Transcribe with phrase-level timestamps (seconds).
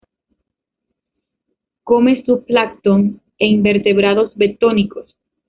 [1.89, 5.15] Come zoo plancton e invertebrados bentónicos.